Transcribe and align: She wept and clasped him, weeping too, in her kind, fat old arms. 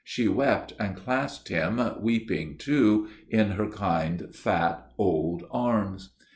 She 0.03 0.27
wept 0.27 0.73
and 0.79 0.95
clasped 0.95 1.49
him, 1.49 1.79
weeping 2.01 2.57
too, 2.57 3.09
in 3.29 3.51
her 3.51 3.69
kind, 3.69 4.29
fat 4.33 4.83
old 4.97 5.43
arms. 5.51 6.09